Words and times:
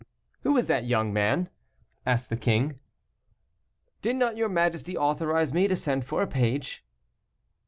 "Who 0.41 0.57
is 0.57 0.65
that 0.65 0.85
young 0.85 1.13
man?" 1.13 1.47
asked 2.07 2.31
the 2.31 2.35
king. 2.35 2.79
"Did 4.01 4.15
not 4.15 4.35
your 4.35 4.49
majesty 4.49 4.97
authorize 4.97 5.53
me 5.53 5.67
to 5.67 5.75
send 5.75 6.05
for 6.05 6.23
a 6.23 6.27
page." 6.27 6.83